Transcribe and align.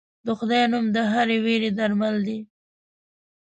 د 0.25 0.27
خدای 0.39 0.61
نوم 0.71 0.85
د 0.95 0.97
هرې 1.11 1.37
وېرې 1.45 1.69
درمل 1.79 2.15
دی. 2.27 2.39